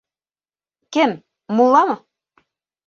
—Кем, 0.93 1.11
мулламы? 1.55 1.95